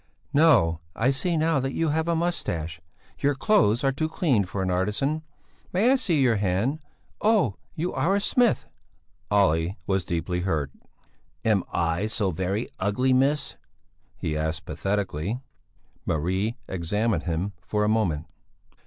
[0.33, 2.81] "No, I see now that you have a moustache;
[3.19, 5.21] your clothes are too clean for an artisan
[5.71, 6.79] may I see your hand
[7.21, 7.57] oh!
[7.75, 8.65] you are a smith!"
[9.29, 10.71] Olle was deeply hurt.
[11.45, 13.57] "Am I so very ugly, miss?"
[14.17, 15.39] he asked pathetically.
[16.07, 18.25] Marie examined him for a moment.